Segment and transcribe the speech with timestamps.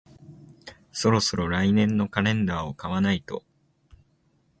[0.91, 3.45] そろそろ来年のカレンダーを買わないと